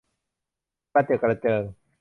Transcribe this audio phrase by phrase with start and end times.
[0.93, 1.63] กระเจอะกระเจิง